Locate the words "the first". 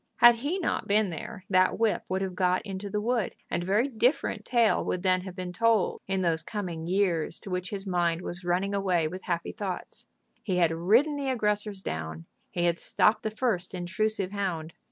13.21-13.75